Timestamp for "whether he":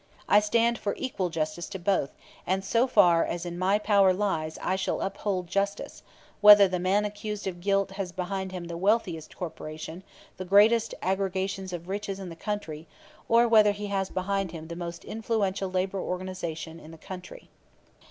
13.47-13.85